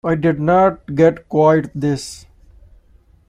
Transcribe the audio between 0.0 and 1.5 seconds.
I did not get